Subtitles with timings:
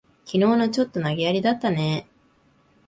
[0.25, 2.07] きのうの、ちょっと投げやりだったね。